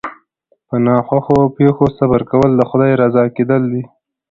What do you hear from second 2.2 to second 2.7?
کول د